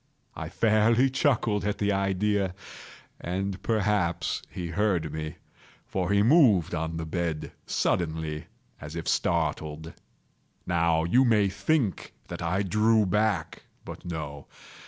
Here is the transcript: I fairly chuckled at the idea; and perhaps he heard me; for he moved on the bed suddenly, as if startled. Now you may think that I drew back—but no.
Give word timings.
I 0.35 0.49
fairly 0.49 1.11
chuckled 1.11 1.63
at 1.63 1.77
the 1.77 1.91
idea; 1.91 2.55
and 3.19 3.61
perhaps 3.61 4.41
he 4.49 4.69
heard 4.69 5.13
me; 5.13 5.35
for 5.85 6.09
he 6.11 6.23
moved 6.23 6.73
on 6.73 6.97
the 6.97 7.05
bed 7.05 7.51
suddenly, 7.67 8.45
as 8.79 8.95
if 8.95 9.07
startled. 9.07 9.93
Now 10.65 11.03
you 11.03 11.23
may 11.23 11.49
think 11.49 12.15
that 12.29 12.41
I 12.41 12.63
drew 12.63 13.05
back—but 13.05 14.03
no. 14.03 14.47